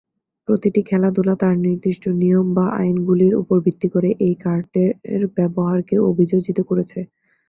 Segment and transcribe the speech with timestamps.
[0.47, 6.99] প্রতিটি খেলাধুলা তার নির্দিষ্ট নিয়ম বা আইনগুলির ওপর ভিত্তি করে এই কার্ডের ব্যবহারকে অভিযোজিত করেছে।